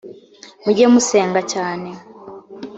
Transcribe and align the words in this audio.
mujye 0.63 0.85
musenga 0.93 1.39
cyane. 1.53 1.89